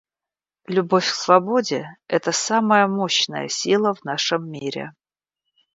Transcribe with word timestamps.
Любовь 0.65 1.07
к 1.07 1.13
свободе— 1.13 1.95
это 2.07 2.31
самая 2.31 2.87
мощная 2.87 3.47
сила 3.49 3.93
в 3.93 4.03
нашем 4.03 4.49
мире. 4.49 4.95